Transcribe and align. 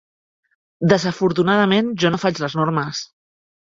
Desafortunadament 0.93 1.95
jo 2.07 2.15
no 2.17 2.25
faig 2.27 2.45
les 2.49 2.61
normes. 2.65 3.09